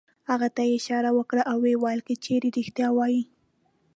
هغه 0.29 0.47
ته 0.55 0.61
یې 0.67 0.73
اشاره 0.79 1.09
وکړه 1.17 1.43
او 1.51 1.57
ویې 1.63 1.75
ویل: 1.81 2.01
که 2.07 2.13
چېرې 2.23 2.49
رېښتیا 2.57 2.89
وایې. 2.93 3.23